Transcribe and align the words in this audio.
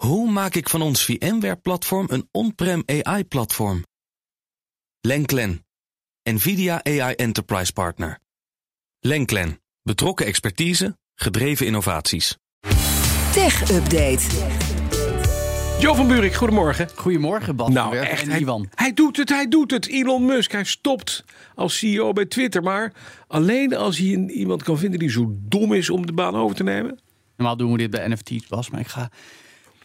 Hoe 0.00 0.30
maak 0.30 0.54
ik 0.54 0.68
van 0.68 0.82
ons 0.82 1.04
VMware-platform 1.04 2.06
een 2.10 2.28
on-prem 2.30 2.82
AI-platform? 2.86 3.84
Lenklen, 5.00 5.64
NVIDIA 6.22 6.84
AI 6.84 7.14
Enterprise 7.14 7.72
Partner. 7.72 8.18
Lenklen, 9.00 9.60
betrokken 9.82 10.26
expertise, 10.26 10.96
gedreven 11.14 11.66
innovaties. 11.66 12.36
Tech 13.32 13.70
Update. 13.70 14.26
Jo 15.80 15.94
van 15.94 16.08
Buurik, 16.08 16.34
goedemorgen. 16.34 16.88
Goedemorgen, 16.94 17.56
Bas 17.56 17.68
Nou, 17.68 17.96
echt, 17.96 18.22
en 18.22 18.30
hij, 18.30 18.40
Iwan. 18.40 18.68
hij 18.74 18.92
doet 18.92 19.16
het, 19.16 19.28
hij 19.28 19.48
doet 19.48 19.70
het. 19.70 19.86
Elon 19.88 20.24
Musk, 20.24 20.52
hij 20.52 20.64
stopt 20.64 21.24
als 21.54 21.78
CEO 21.78 22.12
bij 22.12 22.26
Twitter. 22.26 22.62
Maar 22.62 22.92
alleen 23.26 23.76
als 23.76 23.98
hij 23.98 24.12
een- 24.12 24.30
iemand 24.30 24.62
kan 24.62 24.78
vinden 24.78 24.98
die 24.98 25.10
zo 25.10 25.26
dom 25.38 25.72
is 25.72 25.90
om 25.90 26.06
de 26.06 26.12
baan 26.12 26.34
over 26.34 26.56
te 26.56 26.62
nemen. 26.62 26.98
Normaal 27.36 27.56
doen 27.56 27.72
we 27.72 27.78
dit 27.78 27.90
bij 27.90 28.08
NFT's, 28.08 28.46
Bas, 28.48 28.70
maar 28.70 28.80
ik 28.80 28.86
ga 28.88 29.10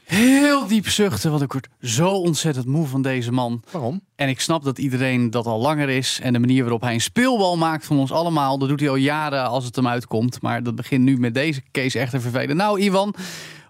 heel 0.06 0.68
diep 0.68 0.88
zuchten, 0.88 1.30
want 1.30 1.42
ik 1.42 1.52
word 1.52 1.68
zo 1.82 2.10
ontzettend 2.10 2.66
moe 2.66 2.88
van 2.88 3.02
deze 3.02 3.32
man. 3.32 3.64
Waarom? 3.72 4.02
En 4.16 4.30
ik 4.30 4.40
snap 4.40 4.64
dat 4.64 4.78
iedereen 4.78 5.30
dat 5.30 5.46
al 5.46 5.60
langer 5.60 5.90
is. 5.90 6.20
En 6.22 6.34
de 6.34 6.40
manier 6.40 6.62
waarop 6.62 6.82
hij 6.82 6.94
een 6.94 7.02
speelbal 7.02 7.58
maakt 7.58 7.86
van 7.86 7.98
ons 7.98 8.12
allemaal, 8.12 8.58
dat 8.58 8.70
doet 8.70 8.80
hij 8.80 8.90
al 8.90 8.96
jaren 8.96 9.48
als 9.48 9.66
het 9.66 9.76
hem 9.76 9.88
uitkomt. 9.88 10.42
Maar 10.42 10.64
dat 10.64 10.76
begint 10.76 11.04
nu 11.04 11.18
met 11.18 11.34
deze 11.34 11.62
case 11.72 12.00
echt 12.00 12.12
te 12.12 12.20
vervelen. 12.20 12.56
Nou, 12.56 12.80
Iwan, 12.80 13.16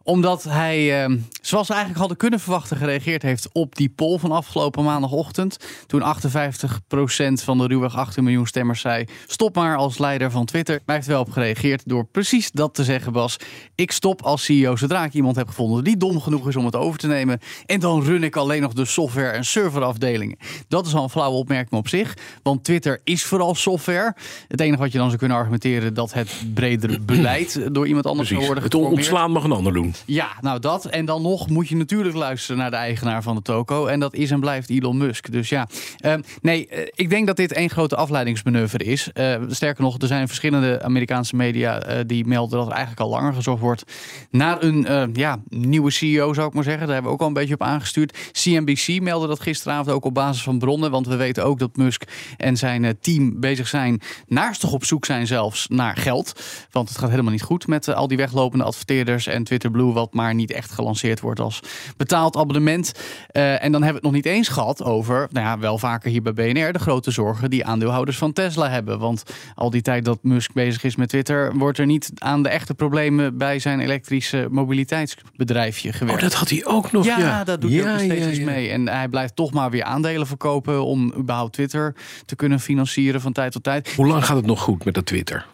omdat 0.03 0.43
hij, 0.43 1.03
eh, 1.03 1.13
zoals 1.48 1.67
we 1.67 1.73
eigenlijk 1.73 1.99
hadden 1.99 2.17
kunnen 2.17 2.40
verwachten, 2.40 2.77
gereageerd 2.77 3.22
heeft 3.22 3.49
op 3.52 3.76
die 3.76 3.90
poll 3.90 4.17
van 4.17 4.31
afgelopen 4.31 4.84
maandagochtend. 4.84 5.58
Toen 5.88 6.02
58% 6.02 7.44
van 7.44 7.58
de 7.58 7.68
ruwweg 7.68 7.95
18 7.95 8.23
miljoen 8.23 8.48
stemmers 8.48 8.81
zei: 8.81 9.05
stop 9.27 9.55
maar 9.55 9.77
als 9.77 9.98
leider 9.98 10.31
van 10.31 10.45
Twitter. 10.45 10.76
Maar 10.76 10.84
hij 10.85 10.95
heeft 10.95 11.08
wel 11.08 11.21
op 11.21 11.31
gereageerd 11.31 11.84
door 11.85 12.05
precies 12.05 12.52
dat 12.52 12.73
te 12.73 12.84
zeggen, 12.84 13.12
Bas. 13.12 13.38
Ik 13.76 13.91
stop 13.91 14.21
als 14.21 14.44
CEO 14.44 14.76
zodra 14.76 15.04
ik 15.04 15.13
iemand 15.13 15.35
heb 15.35 15.48
gevonden 15.48 15.84
die 15.84 15.98
dom 15.98 16.21
genoeg 16.21 16.48
is 16.48 16.55
om 16.55 16.66
het 16.66 16.76
over 16.76 16.99
te 16.99 17.08
nemen. 17.08 17.40
En 17.66 17.80
dan 17.80 18.04
run 18.04 18.23
ik 18.23 18.35
alleen 18.35 18.62
nog 18.62 18.73
de 18.73 18.85
software- 18.85 19.32
en 19.32 19.46
serverafdelingen. 19.46 20.37
Dat 20.68 20.85
is 20.85 20.93
al 20.96 21.04
een 21.04 21.09
flauwe 21.09 21.37
opmerking 21.37 21.80
op 21.80 21.87
zich. 21.87 22.18
Want 22.43 22.63
Twitter 22.63 22.99
is 23.04 23.24
vooral 23.24 23.55
software. 23.55 24.15
Het 24.48 24.59
enige 24.59 24.82
wat 24.82 24.91
je 24.91 24.98
dan 24.98 25.07
zou 25.07 25.20
kunnen 25.20 25.37
argumenteren 25.37 25.93
dat 25.93 26.13
het 26.13 26.30
bredere 26.54 26.99
beleid 27.15 27.59
door 27.71 27.87
iemand 27.87 28.05
anders 28.05 28.30
zou 28.30 28.46
worden 28.46 28.63
Het 28.63 28.76
ontslaan 28.76 29.32
mag 29.32 29.43
een 29.43 29.52
ander 29.52 29.74
doen. 29.74 29.93
Ja, 30.05 30.27
nou 30.41 30.59
dat. 30.59 30.85
En 30.85 31.05
dan 31.05 31.21
nog 31.21 31.34
moet 31.47 31.67
je 31.67 31.75
natuurlijk 31.75 32.15
luisteren 32.15 32.57
naar 32.57 32.71
de 32.71 32.77
eigenaar 32.77 33.23
van 33.23 33.35
de 33.35 33.41
toko. 33.41 33.85
En 33.85 33.99
dat 33.99 34.13
is 34.13 34.31
en 34.31 34.39
blijft 34.39 34.69
Elon 34.69 34.97
Musk. 34.97 35.31
Dus 35.31 35.49
ja, 35.49 35.67
Ehm, 36.05 36.21
nee, 36.41 36.67
eh, 36.67 36.87
ik 36.95 37.09
denk 37.09 37.27
dat 37.27 37.35
dit 37.35 37.53
één 37.53 37.69
grote 37.69 37.95
afleidingsmanoeuvre 37.95 38.83
is. 38.83 39.11
Eh, 39.13 39.41
sterker 39.47 39.83
nog, 39.83 39.97
er 40.01 40.07
zijn 40.07 40.27
verschillende 40.27 40.81
Amerikaanse 40.83 41.35
media 41.35 41.79
eh, 41.79 41.99
die 42.07 42.25
melden 42.25 42.57
dat 42.57 42.67
er 42.67 42.73
eigenlijk 42.73 43.01
al 43.01 43.09
langer 43.09 43.33
gezocht 43.33 43.61
wordt 43.61 43.83
naar 44.31 44.63
een 44.63 45.09
ja, 45.13 45.41
nieuwe 45.49 45.91
CEO, 45.91 46.33
zou 46.33 46.47
ik 46.47 46.53
maar 46.53 46.63
zeggen. 46.63 46.85
Daar 46.85 46.93
hebben 46.93 47.11
we 47.11 47.17
ook 47.17 47.21
al 47.21 47.27
een 47.27 47.41
beetje 47.41 47.53
op 47.53 47.61
aangestuurd. 47.61 48.17
CNBC 48.31 49.01
meldde 49.01 49.27
dat 49.27 49.39
gisteravond 49.39 49.89
ook 49.89 50.05
op 50.05 50.13
basis 50.13 50.43
van 50.43 50.59
bronnen. 50.59 50.91
Want 50.91 51.07
we 51.07 51.15
weten 51.15 51.45
ook 51.45 51.59
dat 51.59 51.75
Musk 51.75 52.03
en 52.37 52.57
zijn 52.57 52.97
team 53.01 53.39
bezig 53.39 53.67
zijn, 53.67 54.01
naastig 54.27 54.71
op 54.71 54.85
zoek 54.85 55.05
zijn 55.05 55.27
zelfs 55.27 55.67
naar 55.67 55.97
geld. 55.97 56.41
Want 56.71 56.89
het 56.89 56.97
gaat 56.97 57.09
helemaal 57.09 57.31
niet 57.31 57.41
goed 57.41 57.67
met 57.67 57.93
al 57.93 58.07
die 58.07 58.17
weglopende 58.17 58.63
adverteerders 58.63 59.27
en 59.27 59.43
Twitter 59.43 59.71
Blue, 59.71 59.93
wat 59.93 60.13
maar 60.13 60.33
niet 60.33 60.51
echt 60.51 60.71
gelanceerd 60.71 61.19
wordt 61.19 61.24
als 61.34 61.59
betaald 61.98 62.37
abonnement. 62.37 62.91
Eh, 63.27 63.63
en 63.63 63.71
dan 63.71 63.84
hebben 63.84 63.87
we 63.87 63.93
het 63.93 64.03
nog 64.03 64.12
niet 64.12 64.25
eens 64.25 64.47
gehad 64.47 64.84
over, 64.84 65.28
nou 65.31 65.45
ja, 65.45 65.59
wel 65.59 65.78
vaker 65.78 66.09
hier 66.09 66.22
bij 66.22 66.34
BNR, 66.34 66.73
de 66.73 66.79
grote 66.79 67.12
zorgen 67.12 67.50
die 67.50 67.66
aandeelhouders 67.66 68.18
van 68.18 68.34
Tesla 68.34 68.69
hebben. 68.69 69.00
Want 69.00 69.23
al 69.56 69.69
die 69.69 69.81
tijd 69.81 70.06
dat 70.06 70.19
Musk 70.22 70.53
bezig 70.53 70.84
is 70.84 70.96
met 70.96 71.09
Twitter, 71.09 71.57
wordt 71.57 71.78
er 71.78 71.85
niet 71.85 72.12
aan 72.16 72.44
de 72.44 72.50
echte 72.50 72.73
problemen 72.73 73.38
bij 73.38 73.59
zijn 73.59 73.79
elektrische 73.79 74.47
mobiliteitsbedrijfje 74.51 75.94
gewerkt. 75.94 76.22
Oh, 76.22 76.29
dat 76.29 76.38
had 76.38 76.50
hij 76.50 76.66
ook 76.66 76.91
nog. 76.91 77.06
Ja, 77.06 77.18
Ja, 77.18 77.44
dat 77.44 77.62
doet 77.62 77.72
hij 77.72 77.84
nog 77.84 78.00
steeds 78.00 78.38
ja. 78.38 78.46
mee. 78.46 78.69
En 78.69 78.88
hij 78.88 79.07
blijft 79.07 79.35
toch 79.35 79.51
maar 79.51 79.69
weer 79.69 79.84
aandelen 79.84 80.28
verkopen 80.28 80.85
om 80.85 81.13
überhaupt 81.18 81.53
Twitter 81.53 81.96
te 82.25 82.35
kunnen 82.35 82.59
financieren 82.59 83.22
van 83.22 83.31
tijd 83.31 83.51
tot 83.51 83.63
tijd. 83.63 83.94
Hoe 83.96 84.07
lang 84.07 84.25
gaat 84.25 84.36
het 84.36 84.46
nog 84.46 84.62
goed 84.62 84.86
met 84.86 84.94
dat 84.94 85.06
Twitter? 85.06 85.46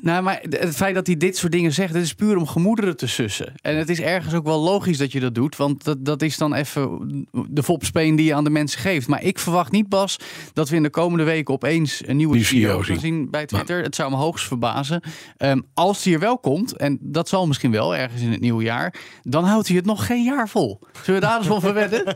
Nou, 0.00 0.22
maar 0.22 0.42
het 0.50 0.76
feit 0.76 0.94
dat 0.94 1.06
hij 1.06 1.16
dit 1.16 1.36
soort 1.36 1.52
dingen 1.52 1.72
zegt, 1.72 1.94
het 1.94 2.02
is 2.02 2.14
puur 2.14 2.36
om 2.36 2.46
gemoederen 2.46 2.96
te 2.96 3.06
sussen. 3.06 3.52
En 3.60 3.76
het 3.76 3.88
is 3.88 4.00
ergens 4.00 4.34
ook 4.34 4.44
wel 4.44 4.60
logisch 4.60 4.98
dat 4.98 5.12
je 5.12 5.20
dat 5.20 5.34
doet, 5.34 5.56
want 5.56 5.84
dat, 5.84 6.04
dat 6.04 6.22
is 6.22 6.36
dan 6.36 6.54
even 6.54 7.26
de 7.48 7.62
fopspeen 7.62 8.16
die 8.16 8.26
je 8.26 8.34
aan 8.34 8.44
de 8.44 8.50
mensen 8.50 8.80
geeft. 8.80 9.08
Maar 9.08 9.22
ik 9.22 9.38
verwacht 9.38 9.72
niet, 9.72 9.88
Bas, 9.88 10.16
dat 10.52 10.68
we 10.68 10.76
in 10.76 10.82
de 10.82 10.90
komende 10.90 11.24
weken 11.24 11.54
opeens 11.54 12.02
een 12.06 12.16
nieuwe 12.16 12.44
CEO 12.44 12.68
CEO 12.68 12.82
gaan 12.82 13.00
zien. 13.00 13.30
bij 13.30 13.46
Twitter. 13.46 13.82
Het 13.82 13.94
zou 13.94 14.10
me 14.10 14.16
hoogst 14.16 14.46
verbazen. 14.46 15.02
Ehm, 15.36 15.60
als 15.74 16.04
hij 16.04 16.12
er 16.12 16.18
wel 16.18 16.38
komt, 16.38 16.76
en 16.76 16.98
dat 17.00 17.28
zal 17.28 17.46
misschien 17.46 17.70
wel 17.70 17.96
ergens 17.96 18.22
in 18.22 18.30
het 18.30 18.40
nieuwe 18.40 18.62
jaar, 18.62 18.94
dan 19.22 19.44
houdt 19.44 19.66
hij 19.66 19.76
het 19.76 19.86
nog 19.86 20.06
geen 20.06 20.24
jaar 20.24 20.48
vol. 20.48 20.80
Zullen 21.02 21.20
we 21.20 21.26
daar 21.26 21.38
eens 21.38 21.46
van 21.46 21.60
verwedden? 21.60 22.04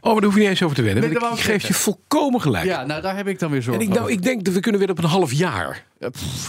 Oh, 0.00 0.12
maar 0.12 0.14
daar 0.14 0.24
hoef 0.24 0.34
je 0.34 0.40
niet 0.40 0.48
eens 0.48 0.62
over 0.62 0.76
te 0.76 0.82
wedden. 0.82 1.10
Ik, 1.10 1.18
geef 1.40 1.66
je 1.66 1.74
volkomen 1.74 2.40
gelijk. 2.40 2.64
Ja, 2.64 2.84
nou 2.84 3.02
daar 3.02 3.16
heb 3.16 3.26
ik 3.26 3.38
dan 3.38 3.48
weer 3.48 3.58
en 3.58 3.64
zorgen 3.64 3.82
ik, 3.82 3.88
nou, 3.88 4.10
ik 4.10 4.22
denk 4.22 4.44
dat 4.44 4.54
we 4.54 4.60
kunnen 4.60 4.80
weer 4.80 4.90
op 4.90 4.98
een 4.98 5.04
half 5.04 5.32
jaar. 5.32 5.86
Eh, 6.00 6.08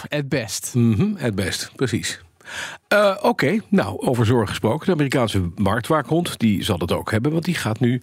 Het 0.09 0.29
best. 0.29 0.71
Mhm, 0.75 1.15
het 1.15 1.35
best, 1.35 1.71
precies. 1.75 2.21
Eh, 2.87 3.17
Oké, 3.21 3.57
nou, 3.69 3.99
over 3.99 4.25
zorg 4.25 4.49
gesproken. 4.49 4.85
De 4.85 4.91
Amerikaanse 4.91 5.49
marktwaakhond, 5.55 6.39
die 6.39 6.63
zal 6.63 6.77
het 6.77 6.91
ook 6.91 7.11
hebben. 7.11 7.31
Want 7.31 7.45
die 7.45 7.55
gaat 7.55 7.79
nu 7.79 8.01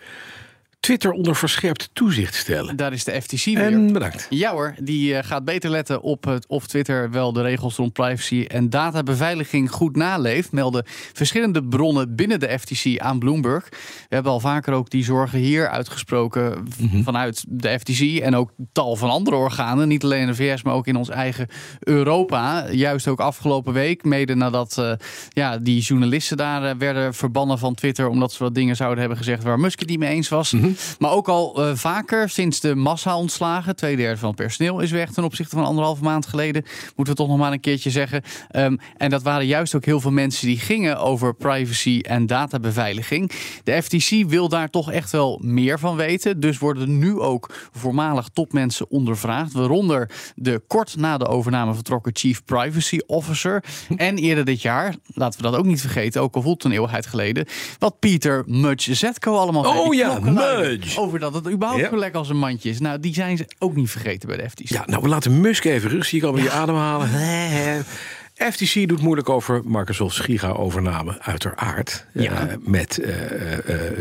Twitter 0.80 1.10
onder 1.10 1.36
verscherpt 1.36 1.90
toezicht 1.92 2.34
stellen. 2.34 2.76
Daar 2.76 2.92
is 2.92 3.04
de 3.04 3.20
FTC 3.22 3.44
weer. 3.44 3.58
En 3.58 3.92
bedankt. 3.92 4.26
Ja 4.30 4.50
hoor, 4.52 4.74
die 4.80 5.14
eh, 5.14 5.24
gaat 5.28 5.44
beter 5.44 5.70
letten 5.70 6.02
op 6.02 6.24
het, 6.24 6.46
of 6.46 6.66
Twitter 6.66 7.10
wel 7.10 7.32
de 7.32 7.42
regels 7.42 7.76
rond 7.76 7.92
privacy 7.92 8.44
en 8.48 8.70
databeveiliging 8.70 9.70
goed 9.70 9.96
naleeft, 9.96 10.52
melden 10.52 10.84
verschillende 11.12 11.64
bronnen 11.64 12.14
binnen 12.16 12.40
de 12.40 12.58
FTC 12.58 12.98
aan 13.00 13.18
Bloomberg. 13.18 13.68
We 14.08 14.14
hebben 14.14 14.32
al 14.32 14.40
vaker 14.40 14.72
ook 14.72 14.90
die 14.90 15.04
zorgen 15.04 15.38
hier 15.38 15.68
uitgesproken 15.68 16.64
v- 16.68 17.04
vanuit 17.04 17.44
de 17.48 17.78
FTC 17.78 18.00
en 18.20 18.36
ook 18.36 18.50
tal 18.72 18.96
van 18.96 19.10
andere 19.10 19.36
organen, 19.36 19.88
niet 19.88 20.04
alleen 20.04 20.20
in 20.20 20.26
de 20.26 20.34
VS, 20.34 20.62
maar 20.62 20.74
ook 20.74 20.86
in 20.86 20.96
ons 20.96 21.08
eigen 21.08 21.48
Europa. 21.80 22.70
Juist 22.70 23.08
ook 23.08 23.20
afgelopen 23.20 23.72
week, 23.72 24.04
mede 24.04 24.34
nadat 24.34 24.78
eh, 24.78 24.92
ja, 25.28 25.58
die 25.58 25.80
journalisten 25.80 26.36
daar 26.36 26.64
eh, 26.64 26.74
werden 26.78 27.14
verbannen 27.14 27.58
van 27.58 27.74
Twitter 27.74 28.08
omdat 28.08 28.32
ze 28.32 28.42
wat 28.42 28.54
dingen 28.54 28.76
zouden 28.76 28.98
hebben 28.98 29.18
gezegd 29.18 29.42
waar 29.42 29.60
Musk 29.60 29.78
het 29.80 29.88
niet 29.88 29.98
mee 29.98 30.14
eens 30.14 30.28
was. 30.28 30.54
Maar 30.98 31.10
ook 31.10 31.28
al 31.28 31.62
eh, 31.62 31.74
vaker 31.74 32.28
sinds 32.28 32.60
de 32.60 32.74
massa-ontslagen. 32.74 33.76
Twee 33.76 33.96
derde 33.96 34.18
van 34.18 34.28
het 34.28 34.36
personeel 34.36 34.80
is 34.80 34.90
weg 34.90 35.10
ten 35.10 35.24
opzichte 35.24 35.56
van 35.56 35.64
anderhalve 35.64 36.02
maand 36.02 36.26
geleden. 36.26 36.64
Moeten 36.96 37.14
we 37.14 37.20
toch 37.20 37.28
nog 37.28 37.38
maar 37.38 37.52
een 37.52 37.60
keertje 37.60 37.90
zeggen. 37.90 38.22
Ehm, 38.50 38.76
en 38.96 39.10
dat 39.10 39.22
waren 39.22 39.46
juist 39.46 39.74
ook 39.74 39.84
heel 39.84 40.00
veel 40.00 40.10
mensen 40.10 40.46
die 40.46 40.58
gingen 40.58 40.98
over 40.98 41.34
privacy 41.34 42.00
en 42.02 42.26
databeveiliging. 42.26 43.30
De 43.64 43.82
FTC 43.82 44.28
wil 44.28 44.48
daar 44.48 44.68
toch 44.68 44.92
echt 44.92 45.10
wel 45.10 45.40
meer 45.44 45.78
van 45.78 45.96
weten. 45.96 46.40
Dus 46.40 46.58
worden 46.58 46.98
nu 46.98 47.18
ook 47.18 47.54
voormalig 47.72 48.28
topmensen 48.32 48.90
ondervraagd. 48.90 49.52
Waaronder 49.52 50.10
de 50.34 50.62
kort 50.66 50.96
na 50.96 51.18
de 51.18 51.26
overname 51.26 51.74
vertrokken 51.74 52.16
Chief 52.16 52.44
Privacy 52.44 52.98
Officer. 53.06 53.64
En 53.96 54.16
eerder 54.16 54.44
dit 54.44 54.62
jaar, 54.62 54.94
laten 55.06 55.42
we 55.42 55.50
dat 55.50 55.56
ook 55.58 55.64
niet 55.64 55.80
vergeten, 55.80 56.22
ook 56.22 56.34
al 56.34 56.42
voelt 56.42 56.64
een 56.64 56.72
eeuwigheid 56.72 57.06
geleden, 57.06 57.46
wat 57.78 57.98
Pieter 57.98 58.44
Mudge 58.46 58.94
Zetko 58.94 59.36
allemaal. 59.36 59.78
Oh 59.78 59.94
ja, 59.94 60.18
Over 60.98 61.18
dat 61.18 61.34
het 61.34 61.50
überhaupt 61.50 61.82
Ja. 61.82 61.88
zo 61.88 61.96
lekker 61.96 62.18
als 62.18 62.28
een 62.28 62.38
mandje 62.38 62.70
is. 62.70 62.80
Nou, 62.80 63.00
die 63.00 63.14
zijn 63.14 63.36
ze 63.36 63.46
ook 63.58 63.74
niet 63.76 63.90
vergeten 63.90 64.28
bij 64.28 64.36
de 64.36 64.50
FTC. 64.50 64.68
Ja, 64.68 64.82
nou, 64.86 65.02
we 65.02 65.08
laten 65.08 65.40
Musk 65.40 65.64
even 65.64 65.90
rust. 65.90 66.08
Zie 66.08 66.18
ik 66.18 66.24
alweer 66.24 66.42
je 66.42 66.50
ademhalen. 66.50 67.08
FTC 68.52 68.88
doet 68.88 69.00
moeilijk 69.02 69.28
over 69.28 69.62
Microsoft's 69.64 70.18
giga-overname, 70.18 71.20
uiteraard. 71.20 72.06
Ja. 72.12 72.48
Eh, 72.48 72.54
met, 72.60 72.98
eh, 72.98 73.52
eh, 73.58 73.98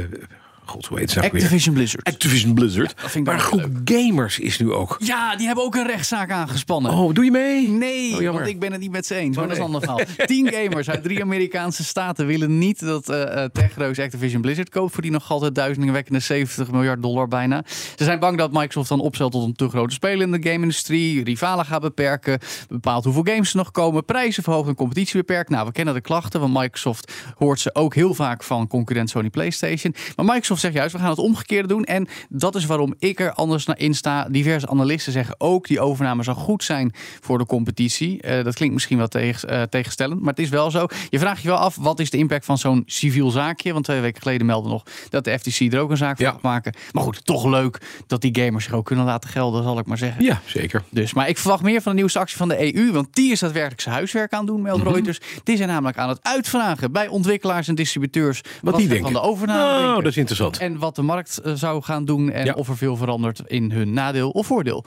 god, 0.67 0.85
hoe 0.85 0.99
heet 0.99 1.11
ze 1.11 1.19
nou 1.19 1.29
weer? 1.31 1.41
Activision 1.41 1.73
Blizzard. 1.75 2.03
Activision 2.07 2.53
Blizzard. 2.53 2.95
maar 3.23 3.33
een 3.33 3.39
groep 3.39 3.69
gamers 3.85 4.39
is 4.39 4.59
nu 4.59 4.71
ook. 4.73 4.95
ja, 4.99 5.35
die 5.35 5.45
hebben 5.45 5.63
ook 5.63 5.75
een 5.75 5.87
rechtszaak 5.87 6.31
aangespannen. 6.31 6.91
Oh, 6.91 7.13
doe 7.13 7.25
je 7.25 7.31
mee? 7.31 7.67
Nee, 7.67 8.27
Oh, 8.29 8.33
want 8.33 8.47
ik 8.47 8.59
ben 8.59 8.71
het 8.71 8.81
niet 8.81 8.91
met 8.91 9.05
ze 9.05 9.15
eens. 9.15 9.35
Maar 9.35 9.43
Oh, 9.45 9.49
dat 9.49 9.57
is 9.59 9.63
een 9.65 9.71
nee. 9.71 9.81
ander 9.87 10.05
verhaal. 10.05 10.25
Tien 10.27 10.47
gamers 10.63 10.89
uit 10.89 11.03
drie 11.03 11.21
Amerikaanse 11.21 11.83
staten 11.83 12.25
willen 12.25 12.57
niet 12.57 12.79
dat 12.79 13.09
eh 13.09 13.43
eh, 13.43 13.49
techreus 13.51 13.99
Activision 13.99 14.41
Blizzard 14.41 14.69
koopt 14.69 14.93
voor 14.93 15.01
die 15.01 15.11
nog 15.11 15.31
altijd 15.31 15.55
duizendwekkende 15.55 16.19
70 16.19 16.71
miljard 16.71 17.01
dollar 17.01 17.27
bijna. 17.27 17.63
Ze 17.95 18.03
zijn 18.03 18.19
bang 18.19 18.37
dat 18.37 18.51
Microsoft 18.51 18.89
dan 18.89 18.99
opstelt 18.99 19.31
tot 19.31 19.43
een 19.43 19.53
te 19.53 19.69
grote 19.69 19.93
speler 19.93 20.21
in 20.25 20.31
de 20.31 20.49
game-industrie, 20.49 21.23
rivalen 21.23 21.65
gaat 21.65 21.81
beperken, 21.81 22.39
bepaalt 22.69 23.03
hoeveel 23.03 23.23
games 23.25 23.49
er 23.49 23.57
nog 23.57 23.71
komen, 23.71 24.05
prijzen 24.05 24.43
verhogen 24.43 24.69
en 24.69 24.75
competitie 24.75 25.17
beperkt. 25.17 25.49
Nou, 25.49 25.65
we 25.65 25.71
kennen 25.71 25.93
de 25.93 26.01
klachten, 26.01 26.39
want 26.39 26.53
Microsoft 26.53 27.11
hoort 27.35 27.59
ze 27.59 27.75
ook 27.75 27.95
heel 27.95 28.13
vaak 28.13 28.43
van 28.43 28.67
concurrent 28.67 29.09
Sony 29.09 29.29
PlayStation. 29.29 29.95
Maar 30.15 30.25
Microsoft 30.25 30.56
Microsoft 30.57 30.61
zegt 30.61 30.73
juist, 30.73 30.93
we 30.93 30.99
gaan 30.99 31.09
het 31.09 31.35
omgekeerde 31.35 31.67
doen. 31.67 31.83
En 31.83 32.07
dat 32.29 32.55
is 32.55 32.65
waarom 32.65 32.93
ik 32.99 33.19
er 33.19 33.33
anders 33.33 33.65
naar 33.65 33.79
in 33.79 33.93
sta. 33.93 34.27
Diverse 34.29 34.67
analisten 34.69 35.11
zeggen 35.13 35.35
ook, 35.37 35.67
die 35.67 35.79
overname 35.79 36.23
zou 36.23 36.37
goed 36.37 36.63
zijn 36.63 36.93
voor 37.21 37.37
de 37.37 37.45
competitie. 37.45 38.23
Uh, 38.27 38.43
dat 38.43 38.53
klinkt 38.55 38.73
misschien 38.73 38.97
wel 38.97 39.07
tegen, 39.07 39.53
uh, 39.53 39.61
tegenstellend, 39.61 40.19
maar 40.19 40.29
het 40.29 40.39
is 40.39 40.49
wel 40.49 40.71
zo. 40.71 40.85
Je 41.09 41.19
vraagt 41.19 41.41
je 41.41 41.47
wel 41.47 41.57
af, 41.57 41.75
wat 41.75 41.99
is 41.99 42.09
de 42.09 42.17
impact 42.17 42.45
van 42.45 42.57
zo'n 42.57 42.83
civiel 42.85 43.29
zaakje? 43.31 43.73
Want 43.73 43.85
twee 43.85 43.99
weken 44.01 44.21
geleden 44.21 44.45
meldde 44.47 44.69
nog 44.69 44.83
dat 45.09 45.23
de 45.23 45.39
FTC 45.39 45.73
er 45.73 45.79
ook 45.79 45.89
een 45.89 45.97
zaak 45.97 46.15
van 46.17 46.25
Ja. 46.25 46.31
gaat 46.31 46.41
maken. 46.41 46.73
Maar 46.91 47.03
goed, 47.03 47.25
toch 47.25 47.45
leuk 47.45 47.81
dat 48.07 48.21
die 48.21 48.39
gamers 48.41 48.63
zich 48.63 48.73
ook 48.73 48.85
kunnen 48.85 49.05
laten 49.05 49.29
gelden, 49.29 49.63
zal 49.63 49.79
ik 49.79 49.85
maar 49.85 49.97
zeggen. 49.97 50.23
Ja, 50.23 50.41
zeker. 50.45 50.83
Dus, 50.89 51.13
maar 51.13 51.29
ik 51.29 51.37
verwacht 51.37 51.63
meer 51.63 51.81
van 51.81 51.91
de 51.91 51.97
nieuwste 51.97 52.19
actie 52.19 52.37
van 52.37 52.47
de 52.47 52.75
EU, 52.75 52.91
want 52.91 53.07
die 53.15 53.31
is 53.31 53.39
daadwerkelijk 53.39 53.81
zijn 53.81 53.95
huiswerk 53.95 54.33
aan 54.33 54.45
doen, 54.45 54.55
Mhm. 54.61 54.63
meldt 54.65 54.83
Reuters. 54.83 55.19
Die 55.43 55.57
zijn 55.57 55.69
namelijk 55.69 55.97
aan 55.97 56.09
het 56.09 56.19
uitvragen 56.21 56.91
bij 56.91 57.07
ontwikkelaars 57.07 57.67
en 57.67 57.75
distributeurs 57.75 58.41
wat, 58.61 58.75
die 58.77 58.87
denken. 58.87 59.03
van 59.11 59.13
de 59.21 59.27
overname 59.27 59.73
Oh, 59.73 59.77
denken. 59.85 59.95
dat 60.03 60.11
is 60.11 60.17
interessant. 60.17 60.46
En 60.55 60.77
wat 60.77 60.95
de 60.95 61.01
markt 61.01 61.37
eh, 61.37 61.53
zou 61.53 61.81
gaan 61.83 62.05
doen 62.05 62.31
en 62.31 62.45
Ja. 62.45 62.53
of 62.53 62.69
er 62.69 62.77
veel 62.77 62.95
verandert 62.95 63.41
in 63.47 63.71
hun 63.71 63.93
nadeel 63.93 64.29
of 64.29 64.47
voordeel. 64.47 64.85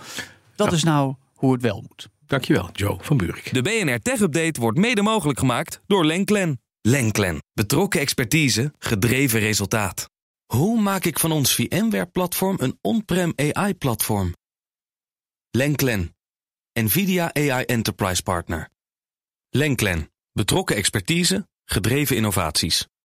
Dat 0.57 0.71
Ja. 0.71 0.77
is 0.77 0.85
nou 0.85 1.15
hoe 1.35 1.53
het 1.53 1.62
wel 1.62 1.85
moet. 1.89 2.09
Dankjewel, 2.27 2.69
Joe 2.73 2.97
van 3.01 3.17
Buurik. 3.17 3.53
De 3.55 3.62
BNR 3.62 3.99
Tech 4.01 4.21
Update 4.21 4.61
wordt 4.61 4.79
mede 4.79 5.03
mogelijk 5.03 5.39
gemaakt 5.39 5.81
door 5.87 6.05
Lenklen. 6.05 6.61
Lenklen. 6.81 7.43
Betrokken 7.53 8.01
expertise, 8.01 8.73
gedreven 8.79 9.41
resultaat. 9.41 10.09
Hoe 10.47 10.81
maak 10.81 11.05
ik 11.05 11.19
van 11.19 11.33
ons 11.33 11.55
VMware-platform 11.55 12.56
een 12.61 12.79
on-prem 12.81 13.33
AI-platform? 13.37 14.33
Lenklen. 15.51 16.15
NVIDIA 16.73 17.31
AI 17.35 17.65
Enterprise 17.65 18.23
Partner. 18.23 18.69
Lenklen. 19.51 20.11
Betrokken 20.33 20.77
expertise, 20.77 21.49
gedreven 21.65 22.17
innovaties. 22.17 22.87